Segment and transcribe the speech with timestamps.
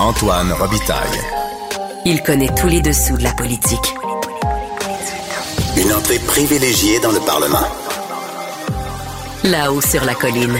[0.00, 1.20] Antoine Robitaille.
[2.04, 3.94] Il connaît tous les dessous de la politique.
[5.76, 7.66] Une entrée privilégiée dans le Parlement.
[9.44, 10.58] Là-haut sur la colline.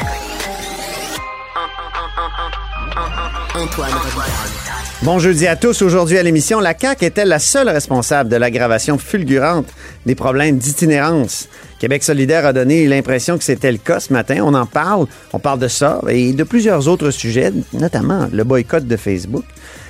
[3.56, 4.64] Antoine Robitaille.
[5.02, 5.82] Bon jeudi à tous.
[5.82, 9.66] Aujourd'hui à l'émission, la CAQ est-elle la seule responsable de l'aggravation fulgurante
[10.06, 11.48] des problèmes d'itinérance?
[11.84, 14.38] Québec solidaire a donné l'impression que c'était le cas ce matin.
[14.42, 15.06] On en parle.
[15.34, 19.44] On parle de ça et de plusieurs autres sujets, notamment le boycott de Facebook,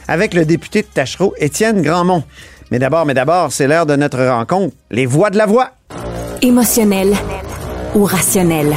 [0.08, 2.24] avec le député de Tachereau, Étienne Grandmont.
[2.72, 4.74] Mais d'abord, mais d'abord, c'est l'heure de notre rencontre.
[4.90, 5.70] Les voix de la voix.
[6.42, 7.14] Émotionnel
[7.94, 8.74] ou rationnel?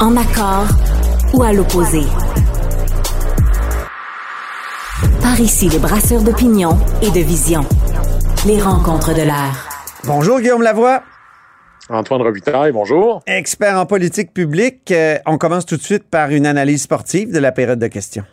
[0.00, 0.68] En accord
[1.34, 2.00] ou à l'opposé?
[5.20, 7.60] Par ici, les brasseurs d'opinion et de vision.
[8.46, 9.69] Les rencontres de l'air.
[10.06, 11.02] Bonjour Guillaume Lavoie.
[11.90, 13.22] Antoine Robitaille, bonjour.
[13.26, 14.90] Expert en politique publique.
[14.92, 18.24] Euh, on commence tout de suite par une analyse sportive de la période de questions.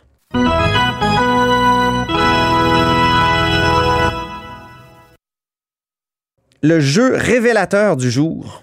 [6.62, 8.62] Le jeu révélateur du jour.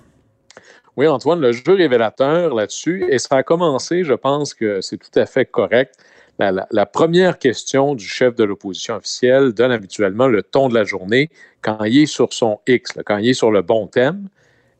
[0.97, 5.19] Oui, Antoine, le jeu révélateur là-dessus, et ça a commencé, je pense que c'est tout
[5.19, 5.95] à fait correct.
[6.39, 10.83] La, la- première question du chef de l'opposition officielle donne habituellement le ton de la
[10.83, 11.29] journée
[11.61, 14.27] quand il est sur son X, quand il est sur le bon thème.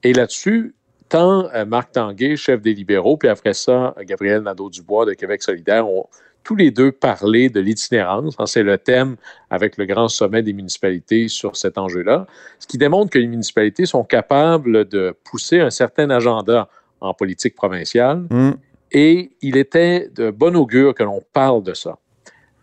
[0.04, 0.76] Et là-dessus,
[1.08, 5.88] tant euh, Marc Tanguay, chef des libéraux, puis après ça, Gabriel Nadeau-Dubois de Québec solidaire
[5.90, 6.08] ont
[6.44, 8.36] tous les deux parlé de l'itinérance.
[8.38, 9.16] hein, C'est le thème
[9.50, 12.28] avec le grand sommet des municipalités sur cet enjeu-là,
[12.60, 16.68] ce qui démontre que les municipalités sont capables de pousser un certain agenda
[17.02, 18.52] en politique provinciale Hmm.
[18.96, 21.98] Et il était de bon augure que l'on parle de ça.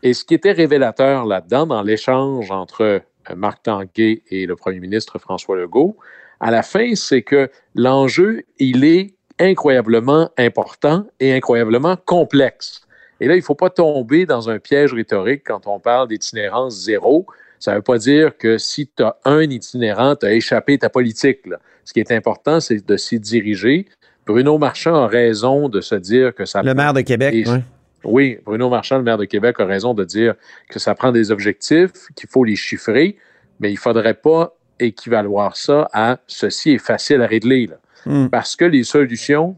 [0.02, 3.00] Et ce qui était révélateur là-dedans, dans l'échange entre euh,
[3.36, 5.94] Marc Tanguay et le premier ministre François Legault,
[6.40, 12.80] à la fin, c'est que l'enjeu, il est incroyablement important et incroyablement complexe.
[13.20, 16.82] Et là, il ne faut pas tomber dans un piège rhétorique quand on parle d'itinérance
[16.82, 17.26] zéro.
[17.58, 20.88] Ça ne veut pas dire que si tu as un itinérant, tu as échappé ta
[20.88, 21.40] politique.
[21.84, 23.86] Ce qui est important, c'est de s'y diriger.
[24.26, 27.46] Bruno Marchand a raison de se dire que ça Le maire de Québec.
[27.46, 27.62] Ouais.
[28.04, 30.34] oui, Bruno Marchand, le maire de Québec, a raison de dire
[30.68, 33.16] que ça prend des objectifs, qu'il faut les chiffrer,
[33.60, 37.66] mais il ne faudrait pas équivaloir ça à ceci est facile à régler.
[37.66, 37.76] là.
[38.06, 38.28] Hmm.
[38.28, 39.56] Parce que les solutions,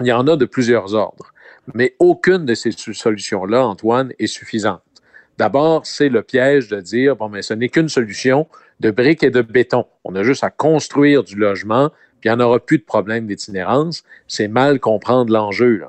[0.00, 1.32] il y en a de plusieurs ordres.
[1.74, 4.82] Mais aucune de ces solutions-là, Antoine, est suffisante.
[5.38, 8.46] D'abord, c'est le piège de dire, bon, mais ce n'est qu'une solution
[8.80, 9.86] de briques et de béton.
[10.04, 13.26] On a juste à construire du logement, puis il n'y en aura plus de problème
[13.26, 14.02] d'itinérance.
[14.28, 15.82] C'est mal comprendre l'enjeu.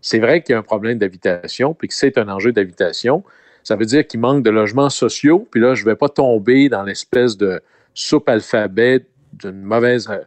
[0.00, 3.22] C'est vrai qu'il y a un problème d'habitation, puis que c'est un enjeu d'habitation.
[3.62, 6.68] Ça veut dire qu'il manque de logements sociaux, puis là, je ne vais pas tomber
[6.68, 7.60] dans l'espèce de
[7.94, 10.18] soupe alphabet d'une mauvaise euh,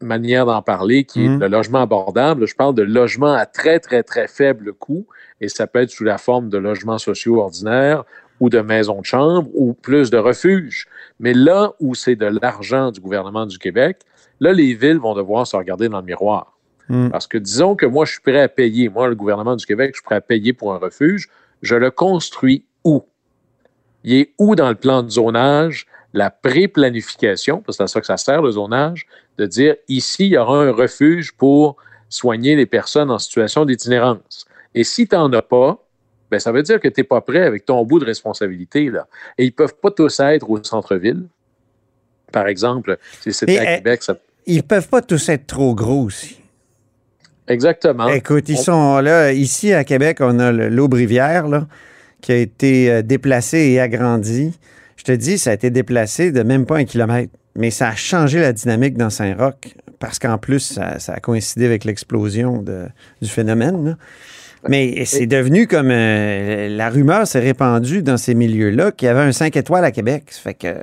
[0.00, 1.40] manière d'en parler, qui est Mhm.
[1.40, 2.46] le logement abordable.
[2.46, 5.06] Je parle de logement à très, très, très faible coût,
[5.40, 8.04] et ça peut être sous la forme de logements sociaux ordinaires
[8.40, 10.86] ou de maisons de chambre ou plus de refuges.
[11.20, 14.00] Mais là où c'est de l'argent du gouvernement du Québec,
[14.40, 16.58] là, les villes vont devoir se regarder dans le miroir.
[16.88, 17.10] Hmm.
[17.10, 19.90] Parce que disons que moi, je suis prêt à payer, moi, le gouvernement du Québec,
[19.92, 21.28] je suis prêt à payer pour un refuge.
[21.62, 23.04] Je le construis où?
[24.04, 28.00] Il est où dans le plan de zonage la pré-planification, parce que c'est à ça
[28.00, 31.76] que ça sert le zonage, de dire ici, il y aura un refuge pour
[32.08, 34.46] soigner les personnes en situation d'itinérance.
[34.74, 35.84] Et si tu n'en as pas,
[36.30, 38.90] ben, ça veut dire que tu n'es pas prêt avec ton bout de responsabilité.
[38.90, 39.06] Là.
[39.38, 41.24] Et ils ne peuvent pas tous être au centre-ville.
[42.32, 44.16] Par exemple, si c'était à euh, Québec, ça...
[44.46, 46.40] Ils peuvent pas tous être trop gros aussi.
[47.46, 48.08] Exactement.
[48.08, 49.32] Écoute, ils On- sont là.
[49.32, 51.66] Ici, à Québec, on a l'Aube-Rivière, là,
[52.20, 54.58] qui a été euh, déplacé et agrandi.
[54.96, 57.32] Je te dis, ça a été déplacé de même pas un kilomètre.
[57.56, 61.66] Mais ça a changé la dynamique dans Saint-Roch parce qu'en plus, ça, ça a coïncidé
[61.66, 62.62] avec l'explosion
[63.22, 63.84] du phénomène.
[63.84, 63.94] là.
[64.68, 69.20] Mais c'est devenu comme euh, la rumeur s'est répandue dans ces milieux-là qu'il y avait
[69.20, 70.24] un 5 étoiles à Québec.
[70.30, 70.74] Ça fait que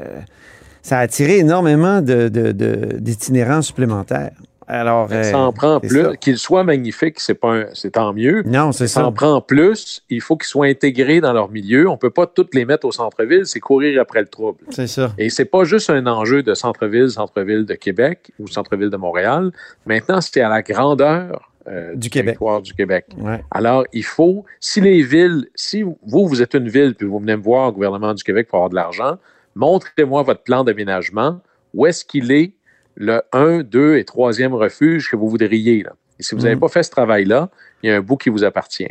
[0.82, 4.32] ça a attiré énormément de- de- de- d'itinérants supplémentaires.
[4.68, 6.18] Alors, euh, ça en prend plus.
[6.20, 8.42] Qu'il soit magnifique, c'est pas un- c'est tant mieux.
[8.48, 9.06] Non, c'est Ça ça.
[9.06, 10.02] en prend plus.
[10.10, 11.88] Il faut qu'ils soient intégrés dans leur milieu.
[11.88, 14.58] On peut pas toutes les mettre au centre-ville, c'est courir après le trouble.
[14.72, 15.12] C'est ça.
[15.20, 19.52] Et c'est pas juste un enjeu de centre-ville, centre-ville de Québec ou centre-ville de Montréal.
[19.86, 22.34] Maintenant, c'est à la grandeur euh, Du Québec.
[22.36, 23.06] territoire du Québec.
[23.18, 23.44] Ouais.
[23.52, 25.98] Alors, il faut, si les villes, si vous,
[26.28, 28.70] vous êtes une ville, puis vous venez me voir au gouvernement du Québec pour avoir
[28.70, 29.18] de l'argent,
[29.56, 31.42] montrez-moi votre plan d'aménagement.
[31.74, 32.54] Où est-ce qu'il est
[32.96, 35.84] le 1, 2 et 3e refuge que vous voudriez?
[35.84, 35.94] Là?
[36.20, 36.62] Et si vous n'avez Mhm.
[36.62, 37.50] pas fait ce travail-là,
[37.84, 38.88] il y a un bout qui vous appartient.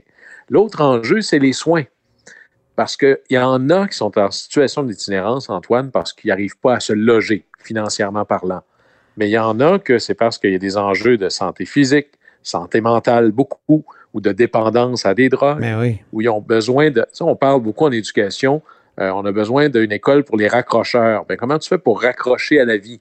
[0.51, 1.85] L'autre enjeu, c'est les soins.
[2.77, 6.75] Parce qu'il y en a qui sont en situation d'itinérance, Antoine, parce qu'ils n'arrivent pas
[6.75, 8.63] à se loger, financièrement parlant.
[9.17, 11.67] Mais il y en a que c'est parce qu'il y a des enjeux de santé
[11.67, 12.09] physique,
[12.45, 15.99] santé mentale beaucoup, ou de dépendance à des drogues, Mais oui.
[16.13, 17.05] où ils ont besoin de.
[17.13, 18.63] Ça, on parle beaucoup en éducation.
[19.01, 21.25] euh, on a besoin d'une école pour les raccrocheurs.
[21.25, 23.01] Ben, comment tu fais pour raccrocher à la vie?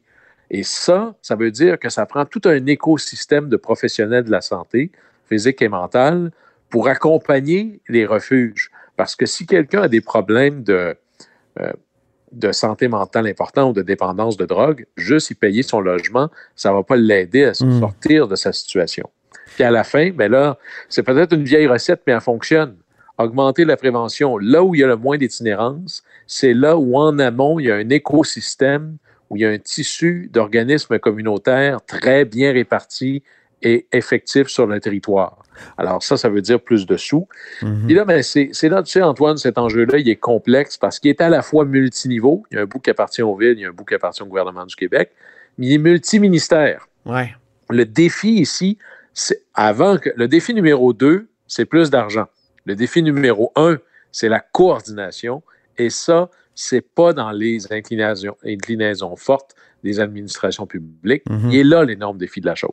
[0.49, 4.41] Et ça, ça veut dire que ça prend tout un écosystème de professionnels de la
[4.41, 4.91] santé,
[5.29, 6.31] physique et mentale,
[6.69, 8.71] pour accompagner les refuges.
[8.97, 10.95] Parce que si quelqu'un a des problèmes de,
[11.59, 11.71] euh,
[12.31, 16.69] de santé mentale importants ou de dépendance de drogue, juste y payer son logement, ça
[16.71, 17.79] ne va pas l'aider à se Mm.
[17.79, 19.09] sortir de sa situation.
[19.55, 20.57] Puis à la fin, ben là,
[20.89, 22.75] c'est peut-être une vieille recette, mais elle fonctionne.
[23.17, 24.37] Augmenter la prévention.
[24.37, 27.71] Là où il y a le moins d'itinérance, c'est là où en amont, il y
[27.71, 28.97] a un écosystème,
[29.29, 33.23] où il y a un tissu d'organismes communautaires très bien répartis
[33.63, 35.43] et effectifs sur le territoire.
[35.77, 37.27] Alors ça, ça veut dire plus de sous.
[37.61, 37.85] Mhm.
[37.85, 40.99] Puis là, ben, c'est c'est là, tu sais, Antoine, cet enjeu-là, il est complexe parce
[40.99, 42.43] qu'il est à la fois multiniveau.
[42.51, 43.95] Il y a un bout qui appartient aux villes, il y a un bout qui
[43.95, 45.11] appartient au gouvernement du Québec,
[45.57, 46.87] mais il est multiministère.
[47.05, 47.33] Ouais.
[47.69, 48.77] Le défi ici,
[49.13, 50.09] c'est avant que.
[50.15, 52.25] Le défi numéro deux, c'est plus d'argent.
[52.65, 53.77] Le défi numéro un,
[54.11, 55.43] c'est la coordination.
[55.77, 61.23] Et ça, c'est pas dans les inclinations, inclinaisons fortes des administrations publiques.
[61.49, 62.71] Il est là l'énorme défi de la chose.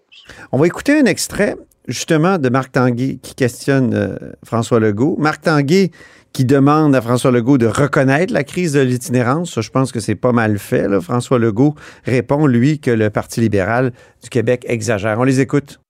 [0.53, 1.57] On va écouter un extrait,
[1.89, 5.17] justement, de Marc Tanguay qui questionne euh, François Legault.
[5.19, 5.91] Marc Tanguay
[6.33, 9.61] qui demande à François Legault de reconnaître la crise de l'itinérance.
[9.61, 10.87] Je pense que c'est pas mal fait.
[10.87, 11.01] là.
[11.01, 15.19] François Legault répond, lui, que le Parti libéral du Québec exagère.
[15.19, 15.81] On les écoute.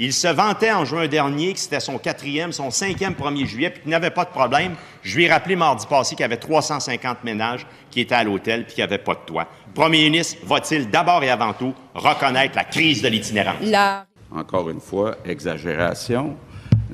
[0.00, 3.82] Il se vantait en juin dernier que c'était son quatrième, son cinquième 1er juillet, puis
[3.82, 4.76] qu'il n'avait pas de problème.
[5.02, 8.64] Je lui ai rappelé mardi passé qu'il y avait 350 ménages qui étaient à l'hôtel
[8.64, 9.48] puis qui n'avaient pas de toit.
[9.74, 13.56] Premier ministre va-t-il d'abord et avant tout reconnaître la crise de l'itinérance?
[13.62, 16.36] La Encore une fois, exagération.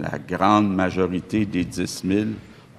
[0.00, 2.24] La grande majorité des 10 000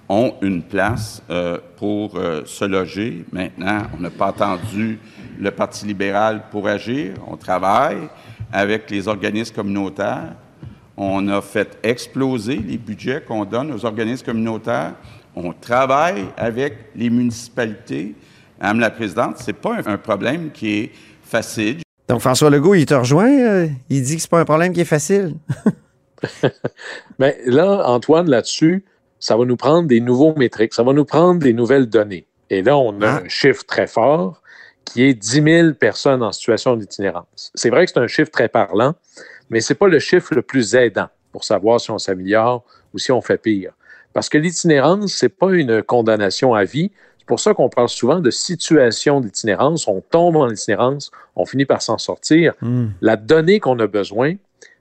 [0.10, 3.26] ont une place euh, pour euh, se loger.
[3.32, 4.98] Maintenant, on n'a pas attendu
[5.40, 7.14] le Parti libéral pour agir.
[7.28, 8.10] On travaille
[8.52, 10.34] avec les organismes communautaires.
[10.98, 14.94] On a fait exploser les budgets qu'on donne aux organismes communautaires.
[15.36, 18.16] On travaille avec les municipalités.
[18.62, 20.92] Madame la Présidente, c'est pas un, un problème qui est
[21.24, 21.80] facile.
[22.08, 23.30] Donc, François Legault, il te rejoint.
[23.30, 25.36] euh, il dit que c'est pas un problème qui est facile.
[27.20, 28.86] Mais là, Antoine, là-dessus,
[29.20, 32.26] ça va nous prendre des nouveaux métriques, ça va nous prendre des nouvelles données.
[32.50, 33.22] Et là, on a Ah.
[33.26, 34.42] un chiffre très fort
[34.86, 37.52] qui est 10 000 personnes en situation d'itinérance.
[37.56, 38.96] C'est vrai que c'est un chiffre très parlant,
[39.50, 43.00] mais ce n'est pas le chiffre le plus aidant pour savoir si on s'améliore ou
[43.00, 43.74] si on fait pire.
[44.14, 46.92] Parce que l'itinérance, ce n'est pas une condamnation à vie.
[47.18, 49.88] C'est pour ça qu'on parle souvent de situation d'itinérance.
[49.88, 52.54] On tombe en itinérance, on finit par s'en sortir.
[52.62, 52.88] Hmm.
[53.02, 54.36] La donnée qu'on a besoin,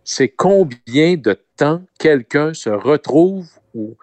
[0.05, 3.97] c'est combien de temps quelqu'un se retrouve ou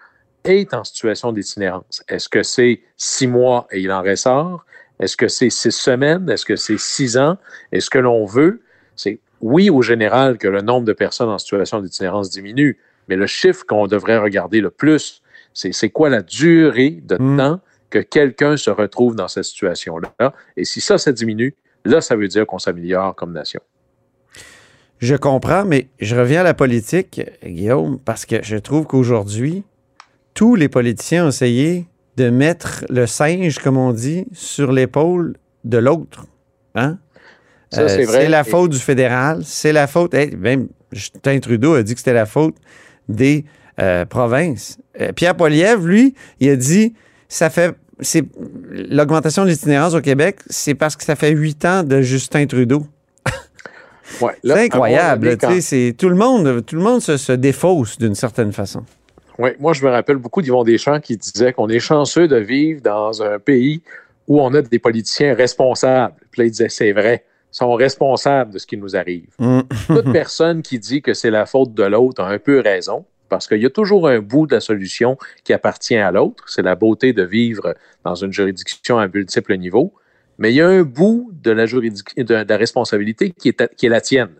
[0.44, 2.04] est en situation d'itinérance.
[2.10, 4.66] Est-ce que c'est six mois et il en ressort?
[5.02, 6.30] Est-ce que c'est six semaines?
[6.30, 7.38] Est-ce que c'est six ans?
[7.74, 8.62] Est-ce que l'on veut?
[8.96, 12.78] C'est oui, au général, que le nombre de personnes en situation d'itinérance diminue,
[13.10, 17.38] mais le chiffre qu'on devrait regarder le plus, c'est c'est quoi la durée de Mm.
[17.38, 17.60] temps
[17.90, 20.34] que quelqu'un se retrouve dans cette situation-là?
[20.56, 23.60] Et si ça, ça diminue, là, ça veut dire qu'on s'améliore comme nation.
[25.00, 29.64] Je comprends, mais je reviens à la politique, Guillaume, parce que je trouve qu'aujourd'hui,
[30.36, 35.78] tous les politiciens ont essayé de mettre le singe, comme on dit, sur l'épaule de
[35.78, 36.26] l'autre.
[36.76, 36.98] Hein?
[37.78, 37.88] Euh.
[37.88, 40.14] C'est la faute du fédéral, c'est la faute.
[40.14, 42.56] hey, même Justin Trudeau a dit que c'était la faute
[43.08, 43.46] des
[43.80, 44.78] euh, provinces.
[45.00, 46.94] Euh, Pierre Poilievre, lui, il a dit
[47.30, 47.74] ça fait.
[48.02, 48.24] c'est
[48.72, 52.86] L'augmentation de l'itinérance au Québec, c'est parce que ça fait huit ans de Justin Trudeau.
[54.20, 55.04] Ouais, C'est incroyable.
[55.04, 57.32] à un moment donné, tu sais, c'est- tout le monde, tout le monde se, se
[57.32, 58.84] défausse d'une certaine façon.
[59.42, 62.82] Oui, moi, je me rappelle beaucoup d'Yvon Deschamps qui disait qu'on est chanceux de vivre
[62.82, 63.82] dans un pays
[64.28, 66.14] où on a des politiciens responsables.
[66.32, 69.30] Puis là, il disait, c'est vrai, ils sont responsables de ce qui nous arrive.
[69.40, 69.62] Mm.
[69.88, 73.48] Toute personne qui dit que c'est la faute de l'autre a un peu raison, parce
[73.48, 76.44] qu'il y a toujours un bout de la solution qui appartient à l'autre.
[76.48, 77.74] C'est la beauté de vivre
[78.06, 79.94] dans une juridiction à multiples niveaux.
[80.38, 83.68] Mais il y a un bout de la, de, de la responsabilité qui est, ta-
[83.68, 84.32] qui est la tienne.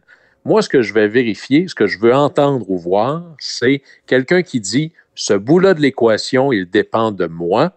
[0.44, 4.42] Moi, ce que je vais vérifier, ce que je veux entendre ou voir, c'est quelqu'un
[4.42, 7.74] qui dit ce bout-là de l'équation, il dépend de moi.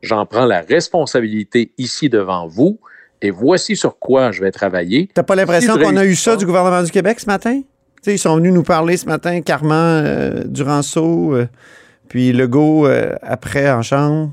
[0.00, 2.78] J'en prends la responsabilité ici devant vous
[3.20, 5.08] et voici sur quoi je vais travailler.
[5.12, 7.60] T'as pas l'impression Si qu'on a eu ça du gouvernement du Québec ce matin?
[8.06, 11.48] Ils sont venus nous parler ce matin, Carman, euh, Duranceau, euh,
[12.08, 14.30] puis Legault euh, après en chambre.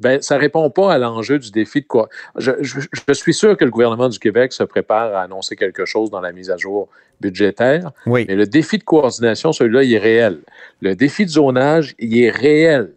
[0.00, 2.08] Ben, ça répond pas à l'enjeu du défi de quoi.
[2.36, 5.84] Je, je- je suis sûr que le gouvernement du Québec se prépare à annoncer quelque
[5.84, 6.88] chose dans la mise à jour
[7.20, 8.24] budgétaire, Oui.
[8.28, 10.38] mais le défi de coordination, celui-là, il est réel.
[10.80, 12.92] Le défi de zonage, il est réel.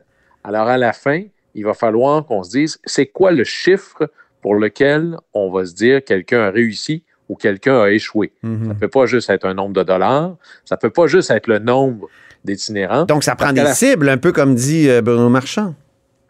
[0.45, 1.22] Alors, à la fin,
[1.55, 4.10] il va falloir qu'on se dise, c'est quoi le chiffre
[4.41, 8.31] pour lequel on va se dire quelqu'un a réussi où quelqu'un a échoué?
[8.43, 8.63] Mhm.
[8.67, 11.29] Ça ne peut pas juste être un nombre de dollars, ça ne peut pas juste
[11.31, 12.07] être le nombre
[12.45, 13.05] d'itinérants.
[13.05, 15.75] Donc, ça prend des la- cibles, un peu comme dit euh, Bruno Marchand.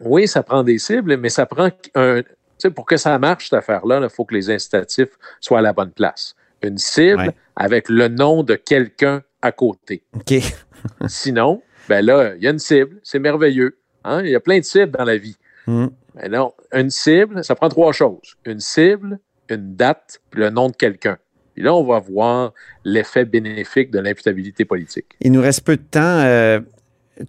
[0.00, 2.22] Oui, ça prend des cibles, mais ça prend un.
[2.22, 5.10] Tu sais, pour que ça marche, cette affaire-là, il faut que les incitatifs
[5.40, 6.34] soient à la bonne place.
[6.62, 7.34] Une cible Ouais.
[7.56, 10.02] avec le nom de quelqu'un à côté.
[10.14, 10.34] OK.
[11.08, 13.76] Sinon, ben là, il y a une cible, c'est merveilleux.
[14.04, 14.22] hein.
[14.24, 15.36] Il y a plein de cibles dans la vie.
[15.66, 18.36] Mais non, une cible, ça prend trois choses.
[18.44, 21.16] Une cible, une date, puis le nom de quelqu'un.
[21.54, 22.52] Puis là, on va voir
[22.84, 25.06] l'effet bénéfique de l'imputabilité politique.
[25.20, 26.00] Il nous reste peu de temps.
[26.24, 26.60] Euh,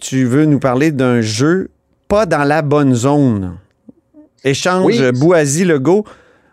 [0.00, 1.70] tu veux nous parler d'un jeu
[2.08, 3.56] pas dans la bonne zone.
[4.44, 5.12] Échange Oui.
[5.12, 6.04] Boisy-Legault.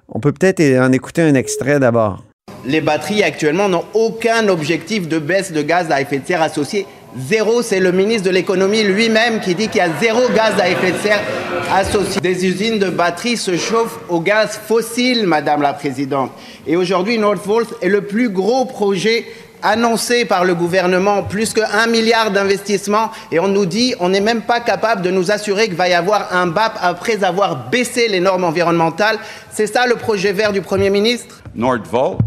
[0.10, 2.24] On peut peut-être en écouter un extrait d'abord.
[2.66, 6.86] Les batteries actuellement n'ont aucun objectif de baisse de gaz à effet de serre associé.
[7.18, 10.70] Zéro, c'est le ministre de l'économie lui-même qui dit qu'il y a zéro gaz à
[10.70, 11.22] effet de serre
[11.72, 12.22] associé.
[12.22, 16.32] Des usines de batteries se chauffent au gaz fossile, Madame la Présidente.
[16.66, 19.26] Et aujourd'hui, Northvolt est le plus gros projet
[19.64, 23.10] annoncé par le gouvernement, plus que 1 milliard d'investissements.
[23.32, 25.94] Et on nous dit, on n'est même pas capable de nous assurer qu'il va y
[25.94, 29.18] avoir un BAP après avoir baissé les normes environnementales.
[29.50, 31.42] C'est ça le projet vert du Premier ministre?
[31.56, 32.20] Nordvolt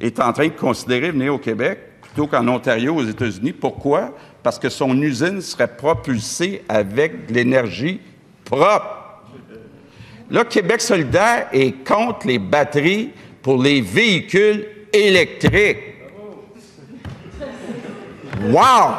[0.00, 3.52] est en train de considérer venir au Québec plutôt qu'en Ontario, aux États-Unis.
[3.52, 4.14] Pourquoi?
[4.42, 8.00] Parce que son usine serait propulsée avec de l'énergie
[8.44, 8.96] propre.
[10.30, 13.10] Là, Québec solidaire est contre les batteries
[13.42, 15.87] pour les véhicules électriques.
[18.40, 18.94] Wow!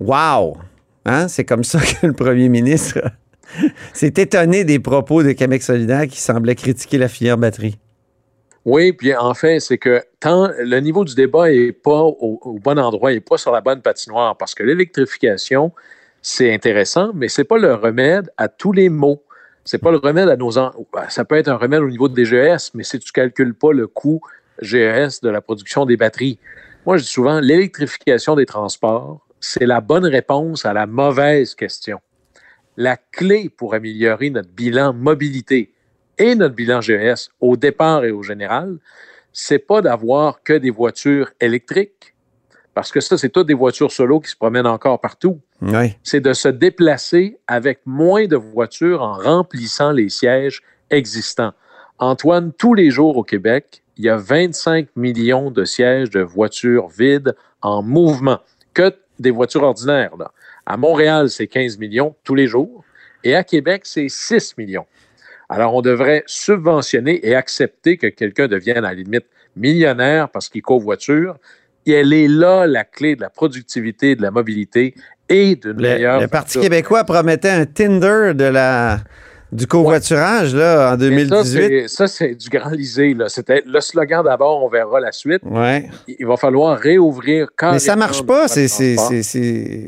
[0.00, 0.58] Wow!
[1.06, 1.28] Hein?
[1.28, 3.00] C'est comme ça que le premier ministre
[3.92, 7.78] s'est étonné des propos de Québec solidaire qui semblait critiquer la filière batterie.
[8.64, 12.58] Oui, puis en fait, c'est que tant le niveau du débat n'est pas au, au
[12.58, 15.72] bon endroit, il n'est pas sur la bonne patinoire, parce que l'électrification,
[16.22, 19.22] c'est intéressant, mais c'est pas le remède à tous les maux.
[19.64, 20.58] C'est pas le remède à nos...
[20.58, 20.72] en-
[21.08, 23.86] Ça peut être un remède au niveau des GES, mais si tu calcules pas le
[23.86, 24.20] coût
[24.62, 26.38] GES de la production des batteries.
[26.86, 31.98] Moi, je dis souvent, l'électrification des transports, c'est la bonne réponse à la mauvaise question.
[32.76, 35.72] La clé pour améliorer notre bilan mobilité
[36.18, 38.78] et notre bilan GES au départ et au général,
[39.32, 42.14] c'est pas d'avoir que des voitures électriques,
[42.74, 45.40] parce que ça, c'est toutes des voitures solo qui se promènent encore partout.
[45.62, 45.94] Oui.
[46.02, 51.52] C'est de se déplacer avec moins de voitures en remplissant les sièges existants.
[51.98, 56.88] Antoine, tous les jours au Québec, il y a 25 millions de sièges de voitures
[56.88, 58.40] vides en mouvement,
[58.72, 60.16] que des voitures ordinaires.
[60.18, 60.32] Là.
[60.66, 62.84] À Montréal, c'est 15 millions tous les jours,
[63.22, 64.86] et à Québec, c'est 6 millions.
[65.48, 70.62] Alors, on devrait subventionner et accepter que quelqu'un devienne à la limite millionnaire parce qu'il
[70.62, 71.36] covoiture.
[71.86, 74.94] Et elle est là la clé de la productivité, de la mobilité
[75.28, 76.20] et d'une Le, meilleure.
[76.20, 79.00] le Parti québécois promettait un Tinder de la,
[79.54, 81.62] du covoiturage là, en Mais ça, 2018.
[81.68, 83.14] c'est- Ça, c'est du grand lisé.
[83.14, 83.28] là.
[83.28, 85.42] C'était le slogan d'abord, on verra la suite.
[85.44, 85.88] Ouais.
[86.08, 89.22] Il va falloir réouvrir quand Mais ça marche pas, ces, ces, ces,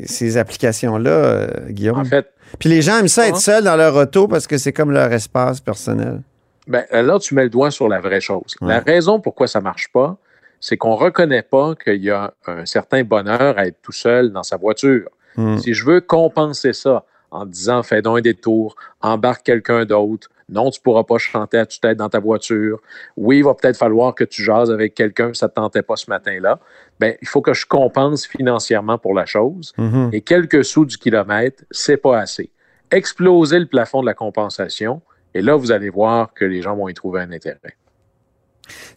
[0.05, 1.99] ces- applications-là, euh, Guillaume.
[1.99, 2.27] En fait,
[2.59, 5.11] Puis les gens aiment ça être seuls dans leur auto parce que c'est comme leur
[5.11, 6.21] espace personnel.
[6.67, 8.55] Ben, là, tu mets le doigt sur la vraie chose.
[8.61, 8.69] Ouais.
[8.69, 10.17] La raison pourquoi ça marche pas,
[10.59, 14.43] c'est qu'on reconnaît pas qu'il y a un certain bonheur à être tout seul dans
[14.43, 15.09] sa voiture.
[15.35, 15.57] Hmm.
[15.57, 20.71] Si je veux compenser ça en disant fais donc un détour, embarque quelqu'un d'autre, non,
[20.71, 22.79] tu pourras pas chanter à tue-tête dans ta voiture.
[23.17, 25.97] Oui, il va peut-être falloir que tu jases avec quelqu'un, ça ne te tentait pas
[25.97, 26.59] ce matin-là.
[26.99, 29.73] Ben, il faut que je compense financièrement pour la chose.
[29.77, 30.09] Mhm.
[30.13, 32.49] Et quelques sous du kilomètre, c'est pas assez.
[32.91, 35.01] Explosez le plafond de la compensation,
[35.33, 37.75] et là, vous allez voir que les gens vont y trouver un intérêt.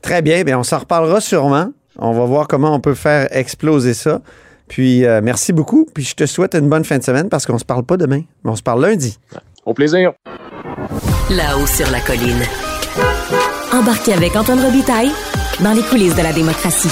[0.01, 1.73] Très bien, bien, on s'en reparlera sûrement.
[1.99, 4.23] On va voir comment on peut faire exploser ça.
[4.71, 5.87] Puis euh, merci beaucoup.
[5.93, 8.23] Puis je te souhaite une bonne fin de semaine parce qu'on se parle pas demain,
[8.45, 9.19] mais on se parle lundi.
[9.67, 10.13] Au plaisir.
[11.29, 12.43] Là-haut sur la colline.
[13.73, 15.11] Embarquez avec Antoine Robitaille
[15.63, 16.89] dans les coulisses de la démocratie.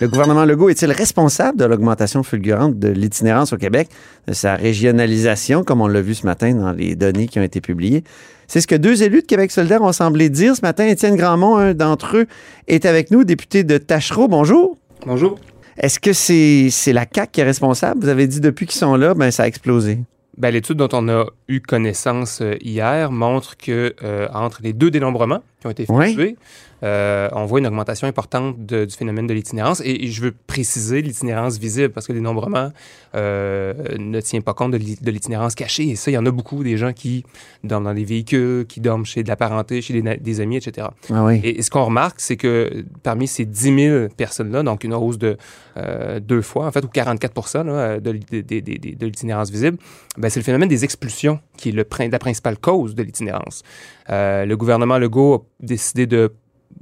[0.00, 3.88] Le gouvernement Legault est-il responsable de l'augmentation fulgurante de l'itinérance au Québec,
[4.26, 7.60] de sa régionalisation, comme on l'a vu ce matin dans les données qui ont été
[7.60, 8.02] publiées?
[8.48, 10.86] C'est ce que deux élus de Québec solidaire ont semblé dire ce matin.
[10.86, 12.26] Étienne Grandmont, un d'entre eux,
[12.66, 14.28] est avec nous, député de Tachereau.
[14.28, 14.76] Bonjour.
[15.06, 15.38] Bonjour.
[15.78, 18.00] Est-ce que c'est c'est la CAQ qui est responsable?
[18.00, 19.98] Vous avez dit depuis qu'ils sont là, ben, ça a explosé.
[20.38, 24.90] Ben, L'étude dont on a eu connaissance euh, hier montre que euh, entre les deux
[24.90, 25.42] dénombrements
[25.74, 26.36] qui ont été effectués,
[26.82, 29.80] euh, on voit une augmentation importante de- du phénomène de l'itinérance.
[29.84, 32.70] Et, et je veux préciser l'itinérance visible parce que le dénombrement
[33.14, 35.88] euh, ne tient pas compte de l'i- de l'itinérance cachée.
[35.88, 37.24] Et ça, il y en a beaucoup des gens qui
[37.64, 40.88] dorment dans des véhicules, qui dorment chez de la parenté, chez des, amis, etc.
[41.10, 41.40] Ah oui.
[41.42, 45.18] Et, et ce qu'on remarque, c'est que parmi ces 10 000 personnes-là, donc une hausse
[45.18, 45.36] de
[45.78, 49.50] euh, deux fois, en fait, ou 44 là, de, l'i- de- de- de- de l'itinérance
[49.50, 49.78] visible,
[50.18, 53.62] ben, c'est le phénomène des expulsions qui est le, la principale cause de l'itinérance.
[54.10, 56.32] Euh, le gouvernement Legault a décidé de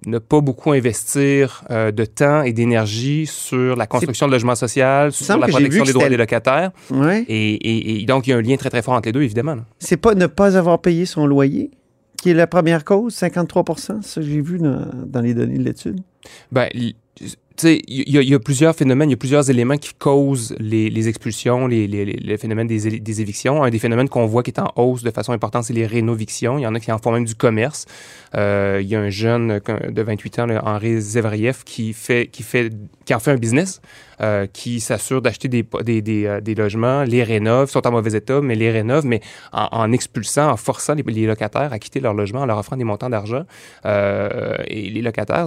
[0.07, 5.11] ne pas beaucoup investir euh, de temps et d'énergie sur la construction de logements sociaux,
[5.11, 6.73] sur la protection des droits des locataires.
[6.91, 7.25] Ouais.
[7.29, 9.23] Et, et- et donc, il y a un lien très, très fort entre les deux,
[9.23, 9.57] évidemment.
[9.79, 11.71] C'est pas ne pas avoir payé son loyer
[12.21, 13.65] qui est la première cause, 53
[14.03, 16.01] ça j'ai vu dans, dans les données de l'étude?
[16.53, 16.69] Ben,
[17.63, 21.87] il- y, a- plusieurs phénomènes, il y a plusieurs éléments qui causent les, expulsions, les,
[21.87, 23.63] les, les- le phénomène des, évictions.
[23.63, 26.59] Un des phénomènes qu'on voit qui est en hausse de façon importante, c'est les rénovictions.
[26.59, 27.87] Il y en a qui en font même du commerce.
[28.35, 32.71] Euh, il y a un jeune de 28 ans, Henri Zevriev, qui fait, qui fait,
[33.05, 33.81] qui en fait un business,
[34.21, 35.65] euh, qui s'assure d'acheter des,
[36.27, 39.21] euh, logements, les rénove, sont en mauvais état, mais les rénove, mais
[39.53, 43.11] en, expulsant, en forçant les, locataires à quitter leur logement, en leur offrant des montants
[43.11, 43.45] d'argent.
[43.85, 45.47] Et les locataires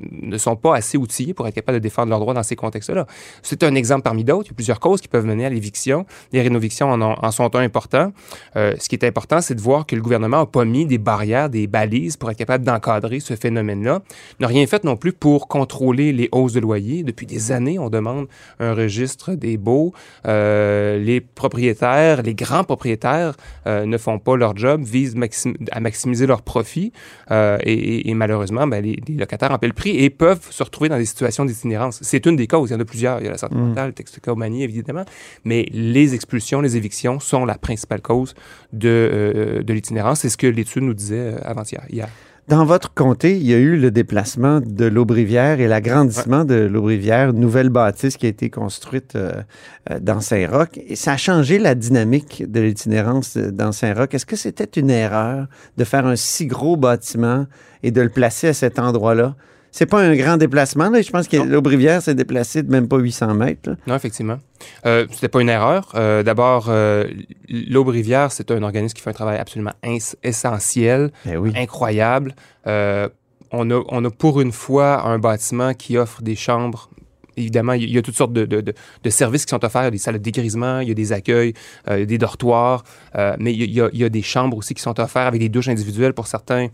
[0.00, 3.06] ne sont pas assez outillés pour être capables de défendre leurs droits dans ces contextes-là.
[3.42, 4.46] C'est un exemple parmi d'autres.
[4.48, 6.06] Il y a plusieurs causes qui peuvent mener à l'éviction.
[6.32, 8.12] Les rénovictions en, ont- en sont un important.
[8.56, 10.98] Euh, ce qui est important, c'est de voir que le gouvernement n'a pas mis des
[10.98, 14.02] barrières, des balises pour être capable d'encadrer ce phénomène-là.
[14.40, 17.02] N'a rien fait non plus pour contrôler les hausses de loyer.
[17.02, 18.26] Depuis des années, on demande
[18.58, 19.92] un registre des baux.
[20.26, 25.16] Euh, les propriétaires, les grands propriétaires euh, ne font pas leur job, visent
[25.70, 26.92] à maximiser leurs profits.
[27.30, 30.98] Et malheureusement, ben, les, les locataires en paient le prix et peuvent se retrouver dans
[30.98, 31.98] des situations d'itinérance.
[32.02, 32.70] C'est une des causes.
[32.70, 33.20] Il y en a plusieurs.
[33.20, 35.04] Il y a la santé mentale, le toxicomanie, évidemment.
[35.44, 38.34] Mais les expulsions, les évictions sont la principale cause
[38.72, 40.20] de, euh, de l'itinérance.
[40.20, 42.08] C'est ce que l'étude nous disait euh, avant-hier, hier.
[42.48, 47.32] Dans votre comté, il y a eu le déplacement de l'Aubrivière et l'agrandissement de l'Aubrivière,
[47.32, 49.32] nouvelle bâtisse qui a été construite euh,
[50.00, 50.70] dans Saint-Roch.
[50.76, 54.12] Et ça a changé la dynamique de l'itinérance dans Saint-Roch.
[54.12, 55.46] Est-ce que c'était une erreur
[55.76, 57.46] de faire un si gros bâtiment
[57.84, 59.36] et de le placer à cet endroit-là?
[59.74, 60.90] C'est pas un grand déplacement.
[60.90, 61.00] Là.
[61.02, 63.70] Je pense que l'Aubrivière s'est déplacée de même pas 800 mètres.
[63.70, 63.76] là.
[63.86, 64.38] Non, effectivement.
[64.86, 65.90] Euh, C'était pas une erreur.
[65.94, 67.08] Euh, D'abord, euh,
[67.48, 69.72] l'Aube-Rivière, c'est un organisme qui fait un travail absolument
[70.22, 71.52] essentiel, Ben oui.
[71.56, 72.34] incroyable.
[72.66, 73.08] Euh,
[73.50, 76.90] on, a, on a pour une fois un bâtiment qui offre des chambres.
[77.36, 79.82] Évidemment, il y a toutes sortes de, de- de- de services qui sont offerts.
[79.82, 81.54] Il y a des salles de dégrisement, il y a des accueils,
[81.88, 82.84] euh, il y a des dortoirs,
[83.16, 85.48] euh, mais y a- il y a des chambres aussi qui sont offertes avec des
[85.48, 86.68] douches individuelles pour certains,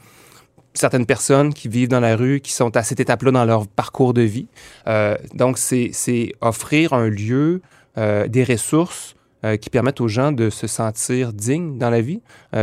[0.79, 4.15] certaines personnes qui vivent dans la rue, qui sont à cette étape-là dans leur parcours
[4.15, 4.47] de vie.
[4.87, 7.61] Euh, donc, c'est offrir un lieu,
[7.97, 9.15] euh, des ressources
[9.45, 12.21] euh, qui permettent aux gens de se sentir dignes dans la vie.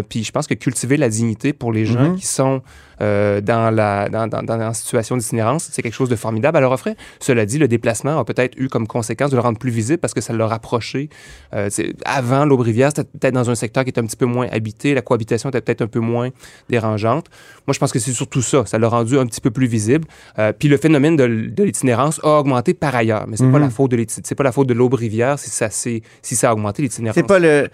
[0.09, 2.15] Puis je pense que cultiver la dignité pour les gens Mhm.
[2.17, 2.61] qui sont
[3.01, 6.61] euh, dans, la, dans, dans, dans la situation d'itinérance, c'est quelque chose de formidable à
[6.61, 6.95] leur offrir.
[7.19, 10.13] Cela dit, le déplacement a peut-être eu comme conséquence de le rendre plus visible parce
[10.13, 11.09] que ça l'a rapproché.
[11.53, 11.69] Euh,
[12.05, 15.01] avant, l'Aubrivière, c'était peut-être dans un secteur qui était un petit peu moins habité, la
[15.01, 16.29] cohabitation était peut-être un peu moins
[16.69, 17.27] dérangeante.
[17.67, 18.65] Moi, je pense que c'est surtout ça.
[18.65, 20.07] Ça l'a rendu un petit peu plus visible.
[20.39, 23.25] Euh, puis le phénomène de, l'itinérance a augmenté par ailleurs.
[23.27, 23.65] Mais c'est pas Mhm.
[23.65, 26.81] la faute de c'est pas la faute de l'Aubrivière si ça, si ça a augmenté
[26.81, 27.15] l'itinérance.
[27.15, 27.69] C'est pas le.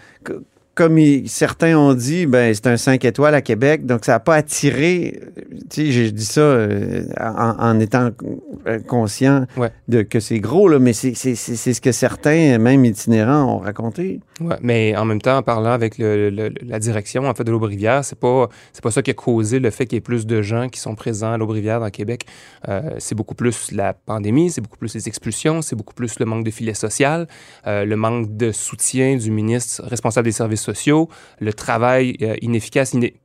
[0.73, 4.19] Comme il- certains ont dit, ben, c'est un 5 étoiles à Québec, donc ça n'a
[4.21, 5.19] pas attiré.
[5.69, 8.09] Tu sais, j'ai dit ça euh, en, en étant
[8.67, 9.71] euh, conscient Ouais.
[9.89, 14.21] de que c'est gros, là, mais c'est ce que certains, même itinérants, ont raconté.
[14.61, 16.29] Mais en même temps, en parlant avec le-
[16.61, 19.69] la direction en fait de l'Aubrivière, c'est pas c'est pas ça qui a causé le
[19.69, 22.25] fait qu'il y ait plus de gens qui sont présents à l'Aubrivière dans Québec.
[22.67, 26.25] Euh, c'est beaucoup plus la pandémie, c'est beaucoup plus les expulsions, c'est beaucoup plus le
[26.25, 27.27] manque de filet social,
[27.67, 32.93] euh, le manque de soutien du ministre responsable des services sociaux, le travail euh, inefficace,
[32.93, 33.15] iné-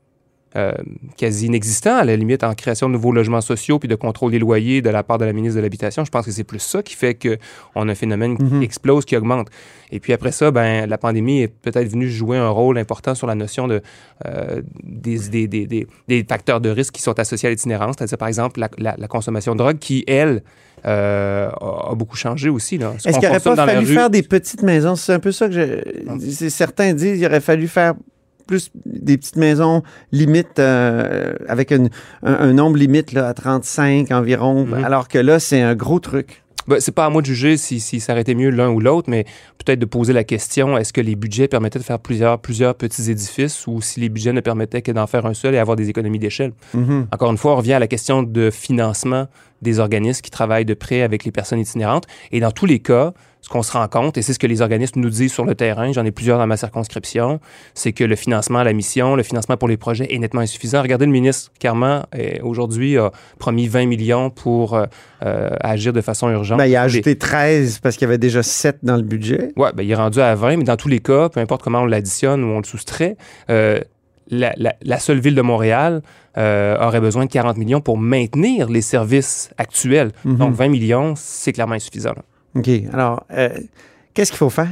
[0.57, 0.73] euh,
[1.17, 4.39] quasi inexistant, à la limite, en création de nouveaux logements sociaux puis de contrôle des
[4.39, 6.05] loyers de la part de la ministre de l'Habitation.
[6.05, 9.17] Je pense que c'est plus ça qui fait qu'on a un phénomène qui explose, qui
[9.17, 9.49] augmente.
[9.93, 13.27] Et puis après ça, ben, la pandémie est peut-être venue jouer un rôle important sur
[13.27, 13.83] la notion de,
[14.25, 18.19] euh, des, des, des, des, des facteurs de risque qui sont associés à l'itinérance, c'est-à-dire
[18.19, 20.43] par exemple la, la- la consommation de drogue qui, elle,
[20.87, 22.79] euh, a, a beaucoup changé aussi.
[22.95, 24.97] Est-ce qu'il n'aurait pas fallu rue- faire des petites maisons?
[24.97, 26.29] C'est un peu ça que je.
[26.31, 27.95] c'est- Certains disent qu'il aurait fallu faire
[28.47, 29.83] plus des petites maisons
[30.13, 31.91] limite euh, avec une-
[32.23, 34.85] un, un nombre limite là, à 35 environ, Mhm.
[34.85, 36.43] alors que là, c'est un gros truc.
[36.69, 38.81] Ben, c'est pas à moi de juger si, si ça aurait été mieux l'un ou
[38.81, 39.25] l'autre, mais
[39.65, 43.09] peut-être de poser la question est-ce que les budgets permettaient de faire plusieurs, plusieurs petits
[43.09, 45.89] édifices ou si les budgets ne permettaient que d'en faire un seul et avoir des
[45.89, 46.53] économies d'échelle?
[46.75, 47.07] Mhm.
[47.13, 49.29] Encore une fois, on revient à la question de financement
[49.63, 52.07] des organismes qui travaillent de près avec les personnes itinérantes.
[52.33, 53.15] Et dans tous les cas,
[53.47, 55.55] ce qu'on se rend compte, et c'est ce que les organismes nous disent sur le
[55.55, 57.39] terrain, j'en ai plusieurs dans ma circonscription,
[57.75, 60.83] c'est que le financement à la mission, le financement pour les projets est nettement insuffisant.
[60.83, 64.87] Regardez, le ministre Carman, euh, aujourd'hui, a promis 20 millions pour euh,
[65.25, 66.59] euh, agir de façon urgente.
[66.59, 69.53] Ben, il a ajouté 13 parce qu'il y avait déjà 7 dans le budget.
[69.57, 71.83] Ouais, ben, il est rendu à 20, mais dans tous les cas, peu importe comment
[71.83, 73.17] on l'additionne ou on le soustrait,
[73.49, 73.79] euh,
[74.29, 76.03] la, la- la seule ville de Montréal
[76.37, 80.11] euh, aurait besoin de 40 millions pour maintenir les services actuels.
[80.25, 80.37] Mhm.
[80.37, 82.11] Donc 20 millions, c'est clairement insuffisant.
[82.17, 82.23] là.
[82.57, 82.69] OK.
[82.93, 83.51] Alors, euh,
[84.15, 84.71] qu'est-ce qu'il faut faire?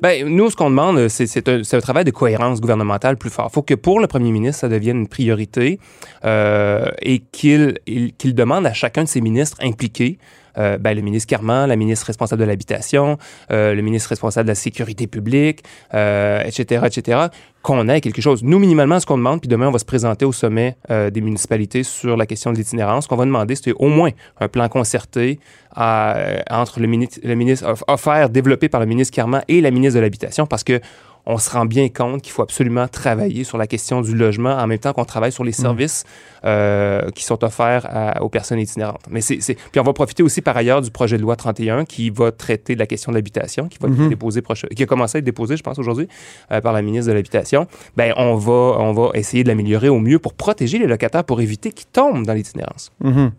[0.00, 3.48] Ben, nous, ce qu'on demande, c'est, c'est, un, travail de cohérence gouvernementale plus fort.
[3.50, 5.78] Il faut que pour le premier ministre, ça devienne une priorité
[6.24, 10.18] euh, et qu'il, il- qu'il demande à chacun de ses ministres impliqués
[10.58, 13.18] euh, ben, le ministre Carman, la ministre responsable de l'habitation,
[13.50, 15.62] euh, le ministre responsable de la sécurité publique,
[15.94, 17.18] euh, etc., etc.,
[17.62, 18.42] qu'on ait quelque chose.
[18.42, 21.84] Nous, minimalement, ce qu'on demande, puis demain, on va se présenter au sommet des municipalités
[21.84, 23.04] sur la question de l'itinérance.
[23.04, 24.10] Ce qu'on va demander, c'est au moins
[24.40, 25.38] un plan concerté
[25.76, 30.00] entre le, le ministre off- offert, développé par le ministre Carman et la ministre de
[30.00, 30.80] l'Habitation, parce que
[31.24, 34.66] on se rend bien compte qu'il faut absolument travailler sur la question du logement en
[34.66, 36.02] même temps qu'on travaille sur les services
[36.44, 39.02] euh, qui sont offerts à- aux personnes itinérantes.
[39.08, 42.10] Mais c'est, Puis on va profiter aussi par ailleurs du projet de loi 31 qui
[42.10, 44.08] va traiter de la question de l'habitation, qui va être Mhm.
[44.08, 46.08] déposé proche- qui a commencé à être déposé, je pense, aujourd'hui,
[46.50, 47.68] euh, par la ministre de l'Habitation.
[47.96, 51.40] Ben, on va, on va essayer de l'améliorer au mieux pour protéger les locataires, pour
[51.40, 52.90] éviter qu'ils tombent dans l'itinérance.
[53.00, 53.30] Mhm.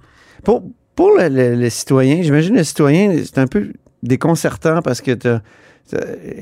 [0.46, 0.63] Pour,
[0.96, 5.39] pour le, le- le citoyen, j'imagine le citoyen, c'est un peu déconcertant parce que t'as-
[5.39, 5.41] t'as-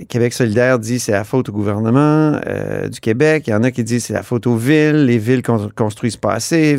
[0.08, 3.44] Québec solidaire dit c'est la faute au gouvernement euh, du Québec.
[3.48, 5.06] Il y en a qui disent c'est la faute aux villes.
[5.06, 6.78] Les villes con- construisent pas assez.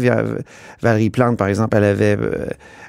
[0.80, 2.46] Valérie Plante, par exemple, elle avait euh,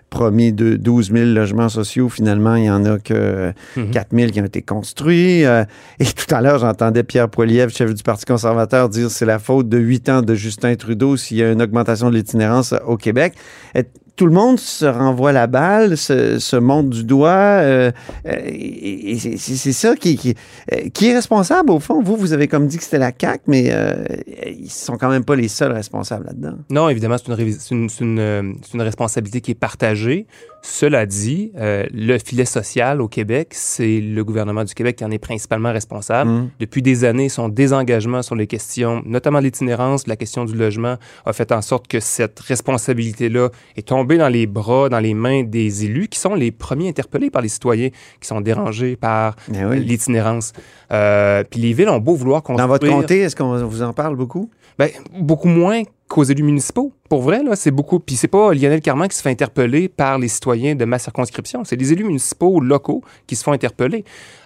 [0.09, 2.07] promis de 12 000 logements sociaux.
[2.07, 3.91] Finalement, il y en a que Mhm.
[3.91, 5.43] 4 000 qui ont été construits.
[5.43, 5.65] Euh,
[5.99, 9.67] et tout à l'heure, j'entendais Pierre Poilievre, chef du Parti conservateur, dire c'est la faute
[9.69, 13.33] de 8 ans de Justin Trudeau s'il y a une augmentation de l'itinérance au Québec.
[13.75, 13.83] Et
[14.15, 17.29] tout le monde se renvoie la balle, se, se monte du doigt.
[17.29, 17.91] euh,
[18.27, 20.35] euh, c'est ça qui, qui,
[20.71, 22.01] euh, qui est responsable, au fond.
[22.01, 24.05] Vous, vous avez comme dit que c'était la CAQ, mais euh,
[24.47, 26.57] ils sont quand même pas les seuls responsables là-dedans.
[26.69, 30.27] Non, évidemment, c'est une, une, une responsabilité qui est partagée.
[30.65, 35.11] Cela dit, euh, le filet social au Québec, c'est le gouvernement du Québec qui en
[35.11, 36.31] est principalement responsable.
[36.31, 36.49] Mm.
[36.61, 40.95] Depuis des années, son désengagement sur les questions, notamment l'itinérance, la question du logement,
[41.25, 45.43] a fait en sorte que cette responsabilité-là est tombée dans les bras, dans les mains
[45.43, 47.89] des élus, qui sont les premiers interpellés par les citoyens,
[48.21, 49.83] qui sont dérangés par oui.
[49.83, 50.53] l'itinérance.
[50.93, 52.65] Euh, puis les villes ont beau vouloir construire...
[52.65, 54.49] Dans votre comté, est-ce qu'on vous en parle beaucoup?
[54.79, 56.93] Ben, beaucoup moins qu'aux élus municipaux.
[57.09, 57.99] Pour vrai, c'est beaucoup.
[57.99, 61.63] Puis c'est pas Lionel Carman qui se fait interpeller par les citoyens de ma circonscription.
[61.63, 64.03] C'est les élus municipaux locaux qui se font interpeller.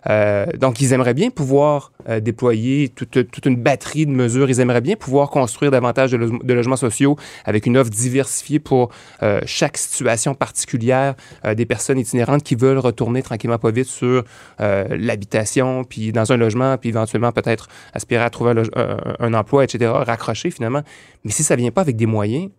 [0.10, 4.50] Euh, donc, ils aimeraient bien pouvoir euh, déployer toute, une batterie de mesures.
[4.50, 7.16] Ils aimeraient bien pouvoir construire davantage de, lo- de logements sociaux
[7.46, 8.90] avec une offre diversifiée pour
[9.22, 11.16] euh, chaque situation particulière
[11.56, 14.24] des personnes itinérantes qui veulent retourner tranquillement pas vite sur
[14.60, 19.92] l'habitation, puis dans un logement, puis éventuellement peut-être aspirer à trouver un- un emploi, etc.,
[19.94, 20.82] raccrocher finalement.
[21.24, 22.50] Mais si ça vient pas avec des moyens,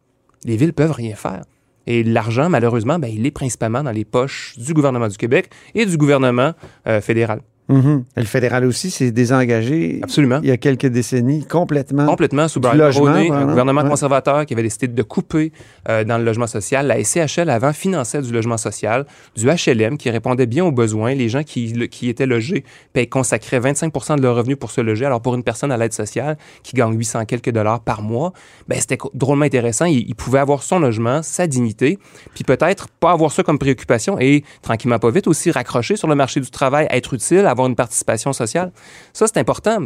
[0.44, 1.44] les villes peuvent rien faire.
[1.87, 5.87] Et l'argent, malheureusement, ben, il est principalement dans les poches du gouvernement du Québec et
[5.87, 6.53] du gouvernement
[6.87, 7.40] euh, fédéral.
[7.68, 8.04] Mhm.
[8.16, 10.40] Le fédéral aussi s'est désengagé Absolument.
[10.42, 12.07] il y a quelques décennies complètement.
[12.07, 13.88] Complètement sous Brian Mulroney, un vraiment, gouvernement ouais.
[13.90, 15.52] conservateur qui avait décidé de couper
[15.88, 16.87] euh, dans le logement social.
[16.87, 21.14] La SCHL avant finançait du logement social, du HLM qui répondait bien aux besoins.
[21.14, 24.81] Les gens qui, le- qui étaient logés paient, consacraient 25% de leur revenu pour se
[24.81, 25.04] loger.
[25.04, 28.33] Alors pour une personne à l'aide sociale qui gagne 800 quelques dollars par mois,
[28.68, 29.85] ben, c'était drôlement intéressant.
[29.85, 31.98] Il, il pouvait avoir son logement, sa dignité,
[32.35, 36.14] puis peut-être pas avoir ça comme préoccupation et tranquillement pas vite aussi raccrocher sur le
[36.14, 38.72] marché du travail, être utile, avoir une participation sociale.
[39.12, 39.78] Ça, c'est important.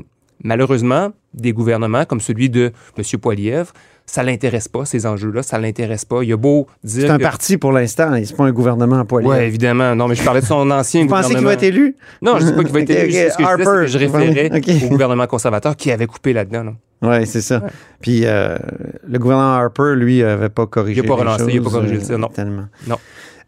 [0.44, 3.04] Malheureusement, des gouvernements comme celui de M.
[3.20, 3.72] Poilievre,
[4.06, 6.24] ça l'intéresse pas, ces enjeux-là, ça l'intéresse pas.
[6.24, 8.98] Il a beau dire C'est un que- parti pour l'instant, et c'est pas un gouvernement
[8.98, 9.24] à poil.
[9.24, 9.94] Oui, évidemment.
[9.94, 11.38] Non, mais je parlais de son ancien Vous pensez gouvernement.
[11.38, 11.96] qu'il va être élu?
[12.22, 13.12] Non, je ne dis pas qu'il va être élu.
[13.12, 13.86] que je Harper.
[13.86, 14.50] je référais
[14.84, 16.64] au gouvernement conservateur qui avait coupé là-dedans.
[16.64, 16.72] là.
[17.04, 17.62] Oui, c'est ça.
[18.00, 18.56] Puis euh,
[19.08, 21.00] le gouvernement Harper, lui, n'avait pas corrigé.
[21.02, 22.28] Il a pas relancé, il a pas corrigé euh, le tir, non.
[22.28, 22.66] Tellement.
[22.88, 22.96] Non.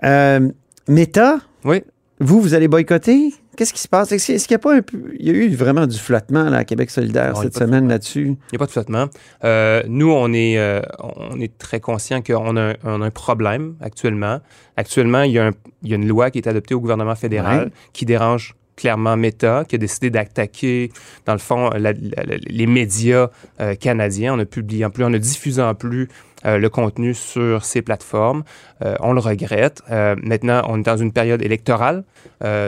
[0.05, 0.49] Euh,
[0.89, 1.83] Meta, Oui.
[2.21, 3.33] vous, vous allez boycotter?
[3.57, 4.11] Qu'est-ce qui se passe?
[4.13, 4.99] Est-ce qu'il est-ce qu'il y a pas un peu.
[5.19, 8.27] Il y a eu vraiment du flottement là, à Québec solidaire Non, cette semaine là-dessus?
[8.27, 9.07] Il n'y a pas de flottement.
[9.45, 13.11] Euh, nous, on est, euh, on est très conscient qu'on a, un- on a un
[13.11, 14.41] problème actuellement.
[14.77, 17.15] Actuellement, il y, a un- il y a une loi qui est adoptée au gouvernement
[17.15, 17.71] fédéral Ouais.
[17.93, 20.91] qui dérange clairement Meta, qui a décidé d'attaquer,
[21.27, 21.93] dans le fond, la- la-
[22.27, 23.29] la- les médias
[23.61, 26.09] euh, canadiens, en ne publiant plus, en ne diffusant plus
[26.47, 28.43] euh, le contenu sur ces plateformes.
[28.85, 29.83] Euh, on le regrette.
[29.91, 32.05] Euh, maintenant, on est dans une période électorale.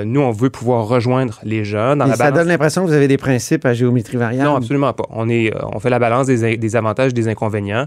[0.06, 1.98] Nous, on veut pouvoir rejoindre les jeunes.
[1.98, 4.48] Dans la ça balance- donne l'impression que vous avez des principes à géométrie variable.
[4.48, 5.04] non, absolument pas.
[5.10, 7.86] On, est, on fait la balance des, des avantages des inconvénients.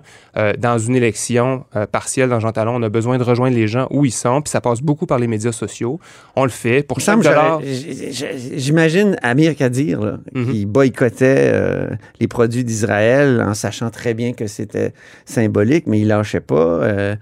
[0.59, 4.05] Dans une élection partielle dans Jean Talon, on a besoin de rejoindre les gens où
[4.05, 5.99] ils sont, puis ça passe beaucoup par les médias sociaux.
[6.35, 6.83] On le fait.
[6.83, 7.59] Pour chaque dollar...
[7.63, 10.51] J'imagine Amir Kadir, là, Mhm.
[10.51, 11.53] qui boycottait
[12.19, 14.93] les produits d'Israël en sachant très bien que c'était
[15.25, 16.83] symbolique, mais il lâchait pas.
[16.83, 17.15] Euh,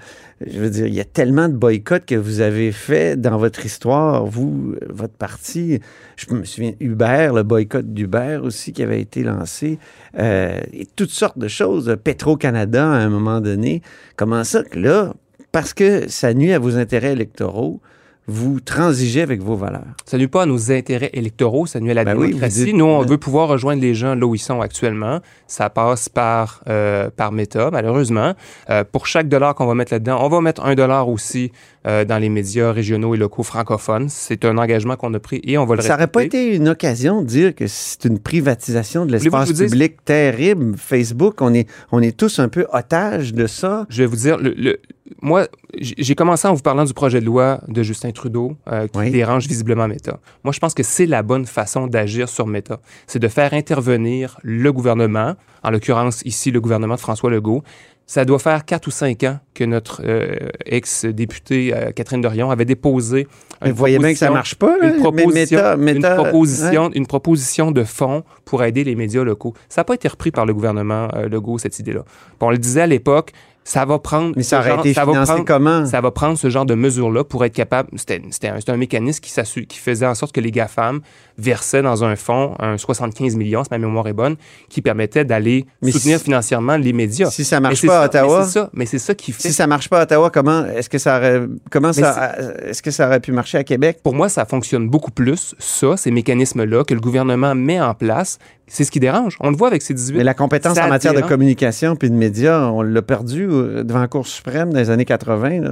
[0.46, 3.66] je veux dire, il y a tellement de boycotts que vous avez fait dans votre
[3.66, 5.80] histoire, vous, votre parti.
[6.16, 9.80] Je me souviens, Uber, le boycott d'Uber aussi qui avait été lancé,
[10.20, 11.96] euh, et toutes sortes de choses.
[12.04, 13.82] Petro-Canada, à un moment donné.
[14.16, 15.14] Comment ça que là,
[15.52, 17.82] parce que ça nuit à vos intérêts électoraux,
[18.30, 19.86] vous transigez avec vos valeurs.
[20.06, 22.66] Ça nuit pas à nos intérêts électoraux, ça nuit à la Ben oui, démocratie.
[22.66, 25.22] dites- Nous, on ben- veut pouvoir rejoindre les gens là où ils sont actuellement.
[25.48, 28.34] Ça passe par, euh, par Meta, malheureusement.
[28.70, 31.52] Euh, pour chaque dollar qu'on va mettre là-dedans, on va mettre un dollar aussi
[31.86, 34.10] euh, dans les médias régionaux et locaux francophones.
[34.10, 36.68] C'est un engagement qu'on a pris et on va le Ça n'aurait pas été une
[36.68, 40.76] occasion de dire que c'est une privatisation de l'espace public terrible?
[40.78, 43.86] Facebook, on est, on est tous un peu otages de ça.
[43.90, 44.80] Je vais vous dire, le, le-
[45.22, 45.48] moi,
[45.82, 49.12] j'ai commencé en vous parlant du projet de loi de Justin Trudeau euh, qui Oui.
[49.12, 50.20] dérange visiblement Meta.
[50.44, 52.80] Moi, je pense que c'est la bonne façon d'agir sur Meta.
[53.08, 57.64] C'est de faire intervenir le gouvernement, en l'occurrence ici le gouvernement de François Legault.
[58.10, 60.34] Ça doit faire quatre ou cinq ans que notre euh,
[60.66, 63.28] ex-députée euh, Catherine Dorion avait déposé
[63.62, 64.78] Mais une vous voyez bien que ça marche pas.
[64.78, 64.88] là.
[64.94, 66.92] une proposition, une, proposition, ouais.
[66.96, 69.54] une proposition de fonds pour aider les médias locaux.
[69.68, 72.06] Ça n'a pas été repris par le gouvernement Legault, cette idée-là.
[72.40, 73.34] On le disait à l'époque,
[73.68, 74.32] ça va prendre...
[74.38, 75.86] Mais ça ce aurait genre- été ça va financé prendre- comment?
[75.86, 77.90] Ça va prendre ce genre de mesures-là pour être capable...
[77.98, 78.22] C'était
[78.70, 81.02] un, mécanisme qui, qui faisait en sorte que les GAFAM
[81.38, 84.36] versaient dans un fonds un 75 millions, si ma mémoire est bonne,
[84.70, 87.30] qui permettait d'aller soutenir si- financièrement les médias.
[87.30, 89.42] Si ça marche pas à Ottawa, Mais c'est ça, mais c'est ça qui fait...
[89.48, 92.82] si ça marche pas à Ottawa, comment est-ce que ça aurait, comment Mais ça, est-ce
[92.82, 94.00] que ça aurait pu marcher à Québec?
[94.04, 98.40] Pour moi, ça fonctionne beaucoup plus, ça, ces mécanismes-là que le gouvernement met en place.
[98.70, 99.38] C'est ce qui dérange.
[99.40, 100.18] On le voit avec ces 18.
[100.18, 104.00] Mais la compétence en matière de communication puis de médias, on l'a perdu euh, devant
[104.02, 105.62] la Cour suprême dans les années 80.
[105.62, 105.72] là.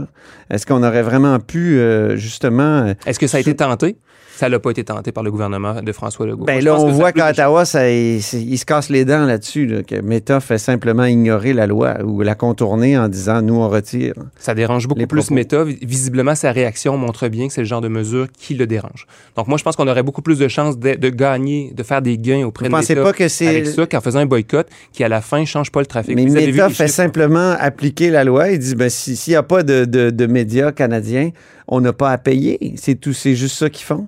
[0.50, 2.86] Est-ce qu'on aurait vraiment pu, euh, justement...
[2.88, 3.98] euh, Est-ce que ça a été tenté?
[4.38, 6.46] Ça n'a pas été tenté par le gouvernement de François Legault.
[6.46, 9.84] Ben Moi, là, on voit qu'à Ottawa, ça, il, se casse les dents là-dessus, là,
[9.84, 14.14] que Meta fait simplement ignorer la loi ou la contourner en disant nous on retire.
[14.38, 15.34] Ça dérange beaucoup les plus propos.
[15.36, 15.64] Meta.
[15.64, 19.08] Vi- Visiblement, sa réaction montre bien que c'est le genre de mesure qui le dérange.
[19.36, 22.02] Donc, moi, je pense qu'on aurait beaucoup plus de chances de, de gagner, de faire
[22.02, 24.68] des gains auprès Vous de Meta pas que c'est- avec ça qu'en faisant un boycott
[24.94, 26.16] qui, à la fin, change pas le trafic.
[26.16, 28.50] Mais Vous Meta fait simplement appliquer la loi.
[28.52, 31.32] Il dit ben, si- s'il n'y a pas de, de- de médias canadiens,
[31.68, 32.74] on n'a pas à payer.
[32.78, 34.08] C'est tout, c'est juste ça qu'ils font.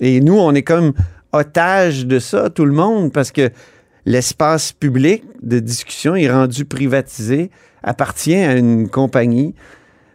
[0.00, 0.92] Et nous, on est comme
[1.32, 3.50] otages de ça, tout le monde, parce que
[4.06, 7.50] l'espace public de discussion est rendu privatisé,
[7.82, 9.54] appartient à une compagnie.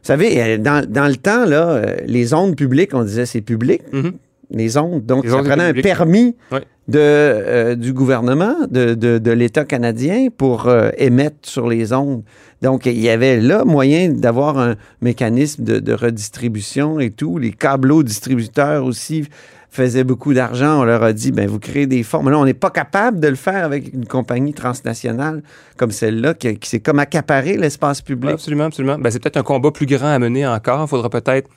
[0.02, 3.42] Vous savez, euh, dans, dans le temps, là, euh, les ondes publiques, on disait c'est
[3.42, 4.14] public, Mhm.
[4.52, 5.06] les ondes.
[5.06, 6.62] Donc, Les ça ondes prenait un permis Ouais.
[6.88, 12.24] de, euh, du gouvernement, de, de- de l'État canadien pour euh, émettre sur les ondes.
[12.62, 17.38] Donc, il y avait là moyen d'avoir un mécanisme de, de redistribution et tout.
[17.38, 19.26] Les câbleaux distributeurs aussi
[19.72, 20.82] faisaient beaucoup d'argent.
[20.82, 22.24] On leur a dit, ben vous créez des fonds.
[22.24, 25.44] Mais là, on n'est pas capable de le faire avec une compagnie transnationale
[25.78, 28.32] comme celle-là qui, s'est comme accaparé l'espace public.
[28.32, 28.98] Absolument, absolument.
[28.98, 30.84] Ben, c'est peut-être un combat plus grand à mener encore.
[30.84, 31.50] Il faudra peut-être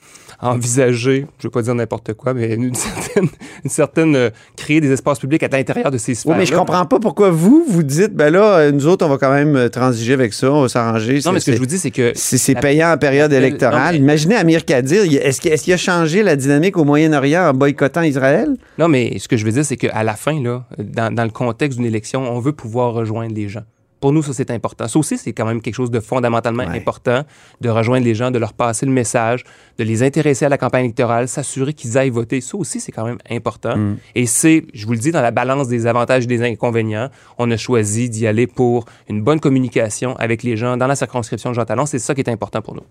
[0.43, 3.27] envisager, je ne veux pas dire n'importe quoi, mais une certaine,
[3.63, 6.31] une certaine euh, créer des espaces publics à l'intérieur de ces sphères.
[6.33, 9.09] Oui, mais je comprends pas pourquoi vous, vous dites, ben là, euh, nous autres, on
[9.09, 11.19] va quand même euh, transiger avec ça, on va s'arranger.
[11.25, 13.85] Non, mais ce que je vous dis, c'est que C'est payant en période électorale.
[13.85, 17.49] non, mais- Imaginez Amir Kadir, est-ce qu'il est-ce qu'il a changé la dynamique au Moyen-Orient
[17.49, 18.55] en boycottant Israël?
[18.77, 21.29] Non, mais ce que je veux dire, c'est qu'à la fin, là, dans, dans le
[21.29, 23.63] contexte d'une élection, on veut pouvoir rejoindre les gens.
[24.03, 24.85] Pour nous, ça, c'est important.
[24.89, 26.77] Ça aussi, c'est quand même quelque chose de fondamentalement Ouais.
[26.77, 27.23] important,
[27.61, 29.45] de rejoindre les gens, de leur passer le message,
[29.77, 32.41] de les intéresser à la campagne électorale, s'assurer qu'ils aillent voter.
[32.41, 33.77] Ça aussi, c'est quand même important.
[33.77, 33.97] Mm.
[34.15, 37.49] Et c'est, je vous le dis, dans la balance des avantages et des inconvénients, on
[37.49, 41.55] a choisi d'y aller pour une bonne communication avec les gens dans la circonscription de
[41.55, 41.85] Jean Talon.
[41.85, 42.83] C'est ça qui est important pour nous.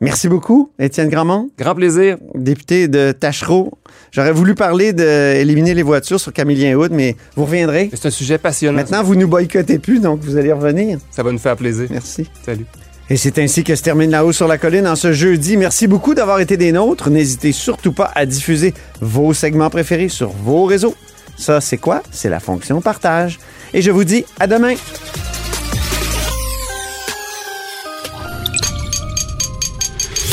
[0.00, 2.18] Merci beaucoup, Étienne Grandmont, Grand plaisir.
[2.34, 3.78] député de Tachereau.
[4.10, 7.90] J'aurais voulu parler d'éliminer les voitures sur Camillien Hood, mais vous reviendrez.
[7.94, 8.76] C'est un sujet passionnant.
[8.76, 10.98] Maintenant, vous nous boycottez plus, donc vous allez revenir.
[11.10, 11.86] Ça va nous faire plaisir.
[11.90, 12.28] Merci.
[12.44, 12.66] Salut.
[13.10, 15.56] Et c'est ainsi que se termine La Haut sur la Colline en ce jeudi.
[15.56, 17.10] Merci beaucoup d'avoir été des nôtres.
[17.10, 20.94] N'hésitez surtout pas à diffuser vos segments préférés sur vos réseaux.
[21.36, 22.02] Ça, c'est quoi?
[22.10, 23.38] C'est la fonction partage.
[23.72, 24.74] Et je vous dis à demain.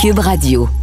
[0.02, 0.81] Cube Radio.